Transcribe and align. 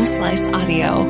Home 0.00 0.06
Slice 0.06 0.50
Audio. 0.54 1.04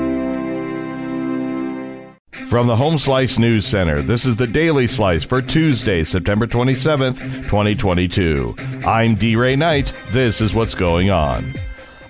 From 2.48 2.66
the 2.66 2.74
Home 2.74 2.98
Slice 2.98 3.38
News 3.38 3.64
Center, 3.64 4.02
this 4.02 4.26
is 4.26 4.34
the 4.34 4.48
Daily 4.48 4.88
Slice 4.88 5.22
for 5.22 5.40
Tuesday, 5.40 6.02
September 6.02 6.48
27th, 6.48 7.20
2022. 7.44 8.56
I'm 8.84 9.14
D. 9.14 9.36
Ray 9.36 9.54
Knight. 9.54 9.94
This 10.08 10.40
is 10.40 10.54
what's 10.54 10.74
going 10.74 11.08
on. 11.08 11.54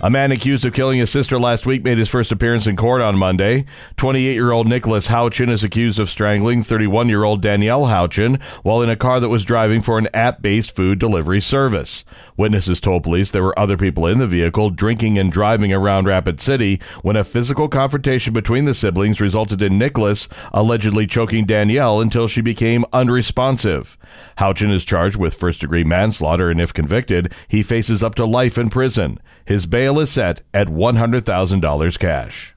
A 0.03 0.09
man 0.09 0.33
accused 0.33 0.65
of 0.65 0.73
killing 0.73 0.99
his 0.99 1.11
sister 1.11 1.39
last 1.39 1.67
week 1.67 1.85
made 1.85 1.99
his 1.99 2.09
first 2.09 2.33
appearance 2.33 2.67
in 2.67 2.75
court 2.75 3.03
on 3.03 3.19
Monday. 3.19 3.67
28 3.99 4.33
year 4.33 4.51
old 4.51 4.67
Nicholas 4.67 5.09
Houchin 5.09 5.51
is 5.51 5.63
accused 5.63 6.01
of 6.01 6.09
strangling 6.09 6.63
31 6.63 7.11
year 7.11 7.23
old 7.23 7.43
Danielle 7.43 7.85
Houchin 7.85 8.41
while 8.63 8.81
in 8.81 8.89
a 8.89 8.97
car 8.97 9.21
that 9.21 9.29
was 9.29 9.45
driving 9.45 9.83
for 9.83 9.99
an 9.99 10.09
app 10.15 10.41
based 10.41 10.75
food 10.75 10.99
delivery 10.99 11.41
service. 11.41 12.07
Witnesses 12.35 12.81
told 12.81 13.03
police 13.03 13.31
there 13.31 13.43
were 13.43 13.59
other 13.59 13.77
people 13.77 14.07
in 14.07 14.19
the 14.19 14.27
vehicle 14.27 14.71
drinking 14.71 15.19
and 15.19 15.31
driving 15.31 15.71
around 15.71 16.07
Rapid 16.07 16.41
City 16.41 16.81
when 17.03 17.17
a 17.17 17.23
physical 17.23 17.69
confrontation 17.69 18.33
between 18.33 18.65
the 18.65 18.73
siblings 18.73 19.21
resulted 19.21 19.61
in 19.61 19.77
Nicholas 19.77 20.31
allegedly 20.55 21.07
choking 21.07 21.45
Danielle 21.45 22.01
until 22.01 22.27
she 22.27 22.41
became 22.41 22.87
unresponsive. 22.95 23.99
Houchin 24.39 24.73
is 24.73 24.87
charged 24.87 25.17
with 25.17 25.35
first 25.35 25.61
degree 25.61 25.85
manslaughter, 25.85 26.49
and 26.49 26.59
if 26.59 26.73
convicted, 26.73 27.35
he 27.49 27.63
faces 27.63 28.03
up 28.03 28.15
to 28.15 28.25
life 28.25 28.57
in 28.57 28.71
prison. 28.71 29.21
His 29.45 29.67
bail 29.67 29.90
is 29.99 30.13
set 30.13 30.43
at 30.55 30.69
$100,000 30.69 31.99
cash. 31.99 32.55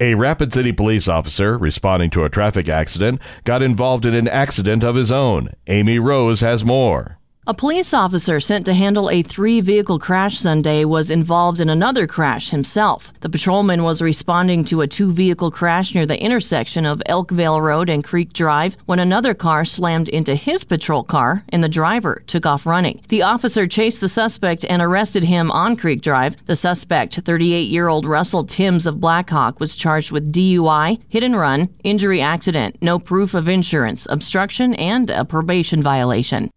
A 0.00 0.14
Rapid 0.16 0.52
City 0.52 0.72
police 0.72 1.06
officer 1.06 1.56
responding 1.56 2.10
to 2.10 2.24
a 2.24 2.28
traffic 2.28 2.68
accident 2.68 3.20
got 3.44 3.62
involved 3.62 4.04
in 4.04 4.14
an 4.14 4.26
accident 4.26 4.82
of 4.82 4.96
his 4.96 5.12
own. 5.12 5.50
Amy 5.68 5.98
Rose 6.00 6.40
has 6.40 6.64
more. 6.64 7.18
A 7.44 7.52
police 7.52 7.92
officer 7.92 8.38
sent 8.38 8.66
to 8.66 8.72
handle 8.72 9.10
a 9.10 9.20
three 9.20 9.60
vehicle 9.60 9.98
crash 9.98 10.38
Sunday 10.38 10.84
was 10.84 11.10
involved 11.10 11.60
in 11.60 11.68
another 11.68 12.06
crash 12.06 12.50
himself. 12.50 13.12
The 13.18 13.28
patrolman 13.28 13.82
was 13.82 14.00
responding 14.00 14.62
to 14.66 14.82
a 14.82 14.86
two 14.86 15.10
vehicle 15.10 15.50
crash 15.50 15.92
near 15.92 16.06
the 16.06 16.22
intersection 16.22 16.86
of 16.86 17.02
Elkvale 17.08 17.60
Road 17.60 17.90
and 17.90 18.04
Creek 18.04 18.32
Drive 18.32 18.76
when 18.86 19.00
another 19.00 19.34
car 19.34 19.64
slammed 19.64 20.08
into 20.08 20.36
his 20.36 20.62
patrol 20.62 21.02
car 21.02 21.42
and 21.48 21.64
the 21.64 21.68
driver 21.68 22.22
took 22.28 22.46
off 22.46 22.64
running. 22.64 23.02
The 23.08 23.22
officer 23.22 23.66
chased 23.66 24.00
the 24.00 24.08
suspect 24.08 24.64
and 24.68 24.80
arrested 24.80 25.24
him 25.24 25.50
on 25.50 25.74
Creek 25.74 26.00
Drive. 26.00 26.36
The 26.46 26.54
suspect, 26.54 27.16
38 27.16 27.68
year 27.68 27.88
old 27.88 28.06
Russell 28.06 28.44
Timms 28.44 28.86
of 28.86 29.00
Blackhawk, 29.00 29.58
was 29.58 29.74
charged 29.74 30.12
with 30.12 30.32
DUI, 30.32 31.00
hit 31.08 31.24
and 31.24 31.36
run, 31.36 31.70
injury 31.82 32.20
accident, 32.20 32.78
no 32.80 33.00
proof 33.00 33.34
of 33.34 33.48
insurance, 33.48 34.06
obstruction, 34.08 34.74
and 34.74 35.10
a 35.10 35.24
probation 35.24 35.82
violation. 35.82 36.48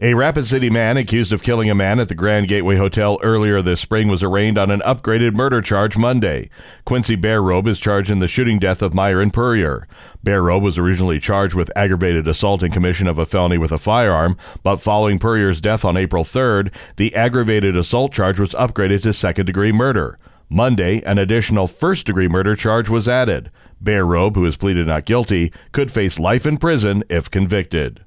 A 0.00 0.12
Rapid 0.14 0.48
City 0.48 0.70
man 0.70 0.96
accused 0.96 1.32
of 1.32 1.44
killing 1.44 1.70
a 1.70 1.74
man 1.74 2.00
at 2.00 2.08
the 2.08 2.16
Grand 2.16 2.48
Gateway 2.48 2.74
Hotel 2.74 3.16
earlier 3.22 3.62
this 3.62 3.80
spring 3.80 4.08
was 4.08 4.24
arraigned 4.24 4.58
on 4.58 4.72
an 4.72 4.80
upgraded 4.80 5.34
murder 5.34 5.62
charge 5.62 5.96
Monday. 5.96 6.50
Quincy 6.84 7.14
Bear 7.14 7.40
Robe 7.40 7.68
is 7.68 7.78
charged 7.78 8.10
in 8.10 8.18
the 8.18 8.26
shooting 8.26 8.58
death 8.58 8.82
of 8.82 8.92
Myron 8.92 9.30
Pourier. 9.30 9.86
Bearrobe 10.24 10.64
was 10.64 10.78
originally 10.78 11.20
charged 11.20 11.54
with 11.54 11.70
aggravated 11.76 12.26
assault 12.26 12.64
and 12.64 12.72
commission 12.72 13.06
of 13.06 13.20
a 13.20 13.24
felony 13.24 13.56
with 13.56 13.70
a 13.70 13.78
firearm, 13.78 14.36
but 14.64 14.78
following 14.78 15.20
Pourier's 15.20 15.60
death 15.60 15.84
on 15.84 15.96
April 15.96 16.24
3rd, 16.24 16.74
the 16.96 17.14
aggravated 17.14 17.76
assault 17.76 18.12
charge 18.12 18.40
was 18.40 18.52
upgraded 18.54 19.02
to 19.02 19.12
second 19.12 19.46
degree 19.46 19.70
murder. 19.70 20.18
Monday, 20.48 21.02
an 21.04 21.18
additional 21.18 21.68
first 21.68 22.04
degree 22.04 22.26
murder 22.26 22.56
charge 22.56 22.88
was 22.88 23.08
added. 23.08 23.48
Bear 23.80 24.04
Robe, 24.04 24.34
who 24.34 24.42
has 24.42 24.56
pleaded 24.56 24.88
not 24.88 25.04
guilty, 25.04 25.52
could 25.70 25.92
face 25.92 26.18
life 26.18 26.46
in 26.46 26.56
prison 26.56 27.04
if 27.08 27.30
convicted. 27.30 28.04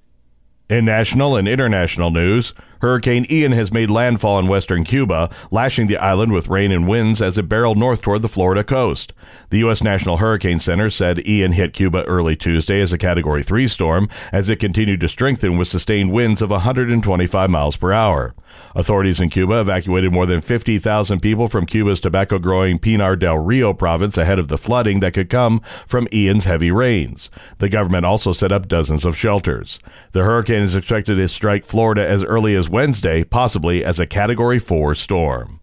In 0.70 0.84
national 0.84 1.38
and 1.38 1.48
international 1.48 2.12
news, 2.12 2.54
Hurricane 2.81 3.25
Ian 3.30 3.52
has 3.53 3.72
made 3.72 3.89
landfall 3.89 4.39
in 4.39 4.47
western 4.47 4.83
Cuba, 4.83 5.30
lashing 5.52 5.88
the 5.88 5.97
island 5.97 6.31
with 6.31 6.47
rain 6.47 6.72
and 6.72 6.88
winds 6.88 7.22
as 7.22 7.38
it 7.38 7.50
barreled 7.50 7.78
north 7.78 8.02
toward 8.02 8.22
the 8.22 8.28
Florida 8.28 8.64
coast. 8.64 9.14
The 9.50 9.59
U.S. 9.59 9.83
National 9.83 10.17
Hurricane 10.17 10.59
Center 10.59 10.89
said 10.89 11.25
Ian 11.28 11.53
hit 11.53 11.73
Cuba 11.73 12.03
early 12.05 12.36
Tuesday 12.36 12.81
as 12.81 12.94
a 12.94 12.98
Category 12.98 13.44
3 13.44 13.67
storm 13.67 14.08
as 14.32 14.49
it 14.49 14.60
continued 14.60 14.99
to 15.02 15.08
strengthen 15.08 15.58
with 15.58 15.67
sustained 15.67 16.11
winds 16.11 16.42
of 16.42 16.49
125 16.49 17.49
miles 17.49 17.77
per 17.77 17.92
hour. 17.92 18.36
Authorities 18.76 19.20
in 19.20 19.30
Cuba 19.30 19.60
evacuated 19.60 20.11
more 20.11 20.26
than 20.26 20.42
50,000 20.42 21.20
people 21.20 21.48
from 21.48 21.66
Cuba's 21.66 21.99
tobacco 21.99 22.39
growing 22.39 22.80
Pinar 22.80 23.16
del 23.16 23.37
Rio 23.37 23.73
province 23.73 24.17
ahead 24.17 24.39
of 24.39 24.48
the 24.48 24.58
flooding 24.58 24.99
that 24.99 25.14
could 25.14 25.30
come 25.30 25.60
from 25.86 26.08
Ian's 26.14 26.45
heavy 26.45 26.71
rains. 26.71 27.30
The 27.58 27.70
government 27.70 28.05
also 28.05 28.33
set 28.33 28.52
up 28.52 28.67
dozens 28.67 29.05
of 29.05 29.17
shelters. 29.17 29.80
The 30.11 30.23
hurricane 30.23 30.64
is 30.64 30.76
expected 30.76 31.16
to 31.16 31.27
strike 31.27 31.66
Florida 31.66 32.08
as 32.08 32.23
early 32.23 32.55
as 32.55 32.67
Wednesday, 32.70 33.23
possibly 33.23 33.83
as 33.83 34.00
a 34.00 34.08
Category 34.08 34.60
4 34.60 34.95
storm. 34.95 35.60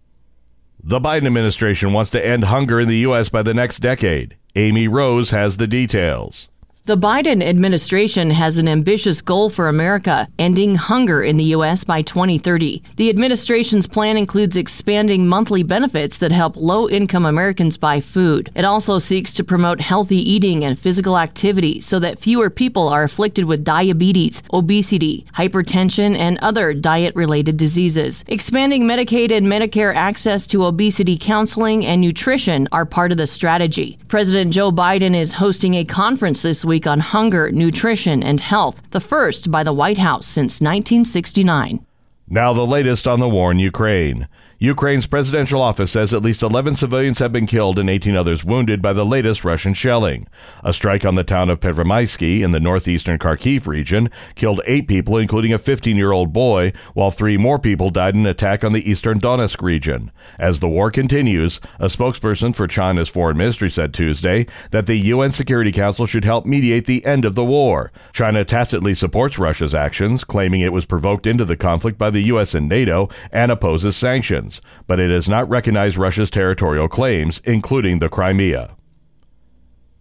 The 0.82 1.00
Biden 1.00 1.26
administration 1.26 1.92
wants 1.92 2.10
to 2.10 2.25
end 2.25 2.44
hunger 2.44 2.81
in 2.81 2.88
the 2.88 2.98
U.S. 2.98 3.28
by 3.28 3.42
the 3.42 3.54
next 3.54 3.78
decade. 3.78 4.37
Amy 4.54 4.87
Rose 4.87 5.31
has 5.31 5.56
the 5.56 5.66
details. 5.66 6.48
The 6.87 6.99
Biden 6.99 7.43
administration 7.43 8.28
has 8.28 8.59
an 8.59 8.69
ambitious 8.69 9.22
goal 9.22 9.49
for 9.49 9.69
America, 9.69 10.28
ending 10.39 10.75
hunger 10.75 11.22
in 11.22 11.39
the 11.39 11.55
U.S. 11.56 11.83
by 11.83 12.03
2030. 12.03 12.83
The 12.97 13.09
administration's 13.09 13.87
plan 13.87 14.19
includes 14.19 14.59
expanding 14.59 15.27
monthly 15.27 15.62
benefits 15.62 16.19
that 16.19 16.31
help 16.31 16.59
low 16.59 16.87
income 16.87 17.25
Americans 17.25 17.78
buy 17.78 18.00
food. 18.00 18.50
It 18.55 18.67
also 18.67 18.99
seeks 18.99 19.33
to 19.33 19.45
promote 19.45 19.81
healthy 19.81 20.19
eating 20.19 20.62
and 20.62 20.78
physical 20.78 21.17
activity 21.17 21.81
so 21.81 21.99
that 22.00 22.19
fewer 22.19 22.50
people 22.50 22.89
are 22.89 23.05
afflicted 23.05 23.47
with 23.47 23.65
diabetes, 23.65 24.43
obesity, 24.53 25.25
hypertension, 25.33 26.15
and 26.15 26.37
other 26.43 26.75
diet 26.75 27.16
related 27.16 27.56
diseases. 27.56 28.27
Expanding 28.28 28.84
Medicaid 28.84 29.33
and 29.34 29.47
Medicare 29.47 29.95
access 29.95 30.47
to 30.49 30.66
obesity 30.66 31.16
counseling 31.19 31.87
and 31.87 32.03
nutrition 32.03 32.69
are 32.72 32.84
part 32.84 33.11
of 33.11 33.16
the 33.16 33.27
strategy. 33.27 33.99
President 34.09 34.53
Joe 34.53 34.71
Biden 34.71 35.16
is 35.16 35.33
hosting 35.33 35.77
a 35.77 35.84
conference 35.87 36.43
this 36.43 36.62
week 36.62 36.73
Week 36.74 36.88
on 36.88 36.98
Hunger, 36.98 37.52
Nutrition, 37.52 38.20
and 38.24 38.40
Health, 38.40 38.82
the 38.90 38.98
first 38.98 39.48
by 39.48 39.62
the 39.62 39.72
White 39.72 39.98
House 39.98 40.26
since 40.26 40.60
1969. 40.60 41.86
Now, 42.26 42.52
the 42.52 42.66
latest 42.66 43.06
on 43.06 43.20
the 43.20 43.28
war 43.28 43.52
in 43.52 43.60
Ukraine. 43.60 44.26
Ukraine's 44.64 45.06
presidential 45.06 45.60
office 45.60 45.91
says 45.91 46.14
at 46.14 46.22
least 46.22 46.42
11 46.42 46.76
civilians 46.76 47.19
have 47.19 47.30
been 47.30 47.44
killed 47.44 47.78
and 47.78 47.91
18 47.91 48.16
others 48.16 48.47
wounded 48.47 48.80
by 48.80 48.94
the 48.94 49.04
latest 49.04 49.44
Russian 49.44 49.75
shelling. 49.75 50.26
A 50.62 50.72
strike 50.72 51.04
on 51.04 51.16
the 51.16 51.22
town 51.22 51.50
of 51.50 51.60
Pervomaisky 51.60 52.41
in 52.41 52.52
the 52.52 52.60
northeastern 52.60 53.19
Kharkiv 53.19 53.66
region 53.66 54.08
killed 54.34 54.62
eight 54.66 54.88
people, 54.88 55.19
including 55.19 55.53
a 55.53 55.58
15 55.58 55.98
year 55.98 56.12
old 56.12 56.32
boy, 56.32 56.72
while 56.94 57.10
three 57.10 57.36
more 57.36 57.58
people 57.58 57.91
died 57.91 58.14
in 58.14 58.20
an 58.20 58.26
attack 58.26 58.64
on 58.64 58.72
the 58.72 58.91
eastern 58.91 59.20
Donetsk 59.20 59.60
region. 59.60 60.10
As 60.38 60.60
the 60.60 60.69
war 60.69 60.91
continues, 60.91 61.60
a 61.78 61.88
spokesperson 61.88 62.56
for 62.56 62.66
China's 62.66 63.10
foreign 63.10 63.36
ministry 63.36 63.69
said 63.69 63.92
Tuesday 63.92 64.47
that 64.70 64.86
the 64.86 64.97
UN 64.97 65.30
Security 65.30 65.72
Council 65.72 66.06
should 66.06 66.24
help 66.24 66.47
mediate 66.47 66.86
the 66.86 67.04
end 67.04 67.26
of 67.26 67.34
the 67.34 67.44
war. 67.44 67.92
China 68.14 68.47
tacitly 68.47 68.94
supports 68.94 69.38
Russia's 69.38 69.74
actions, 69.74 70.24
claiming 70.24 70.62
it 70.62 70.72
was 70.72 70.86
provoked 70.86 71.26
into 71.26 71.44
the 71.44 71.54
conflict 71.54 71.98
by 71.98 72.08
the 72.08 72.22
US 72.22 72.54
and 72.54 72.66
NATO 72.66 73.10
and 73.30 73.53
opposes 73.53 73.94
sanctions 73.94 74.53
but 74.87 75.00
it 75.00 75.10
has 75.10 75.28
not 75.28 75.48
recognized 75.48 75.97
Russia's 75.97 76.31
territorial 76.31 76.88
claims, 76.88 77.41
including 77.44 77.98
the 77.98 78.09
Crimea. 78.09 78.76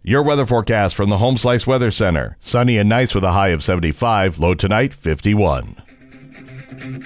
Your 0.06 0.24
weather 0.24 0.46
forecast 0.46 0.96
from 0.96 1.10
the 1.10 1.18
Home 1.18 1.38
Slice 1.38 1.66
Weather 1.66 1.90
Center. 1.90 2.36
Sunny 2.40 2.78
and 2.78 2.90
nice 2.90 3.16
with 3.16 3.24
a 3.24 3.32
high 3.32 3.50
of 3.50 3.64
75, 3.64 4.38
low 4.38 4.54
tonight 4.54 4.94
51. 4.94 5.82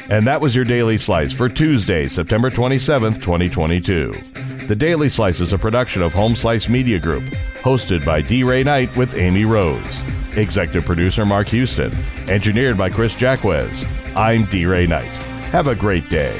And 0.09 0.25
that 0.25 0.41
was 0.41 0.55
your 0.55 0.65
Daily 0.65 0.97
Slice 0.97 1.33
for 1.33 1.49
Tuesday, 1.49 2.07
September 2.07 2.49
27th, 2.49 3.21
2022. 3.21 4.65
The 4.67 4.75
Daily 4.75 5.09
Slice 5.09 5.39
is 5.39 5.53
a 5.53 5.57
production 5.57 6.01
of 6.01 6.13
Home 6.13 6.35
Slice 6.35 6.69
Media 6.69 6.99
Group, 6.99 7.23
hosted 7.61 8.03
by 8.03 8.21
D. 8.21 8.43
Ray 8.43 8.63
Knight 8.63 8.95
with 8.97 9.13
Amy 9.13 9.45
Rose. 9.45 10.03
Executive 10.35 10.85
producer 10.85 11.25
Mark 11.25 11.47
Houston. 11.49 11.91
Engineered 12.27 12.77
by 12.77 12.89
Chris 12.89 13.15
Jacquez. 13.15 13.85
I'm 14.15 14.45
D. 14.45 14.65
Ray 14.65 14.87
Knight. 14.87 15.11
Have 15.51 15.67
a 15.67 15.75
great 15.75 16.09
day. 16.09 16.39